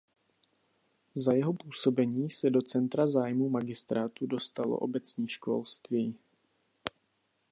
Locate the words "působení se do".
1.53-2.61